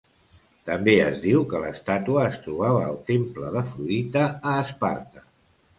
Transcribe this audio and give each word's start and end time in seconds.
També 0.69 0.95
es 1.07 1.19
diu 1.25 1.43
que 1.51 1.61
l'estàtua 1.65 2.23
es 2.31 2.41
trobava 2.47 2.81
al 2.87 2.99
temple 3.13 3.53
d'Afrodita 3.59 4.27
a 4.27 4.57
Esparta. 4.67 5.29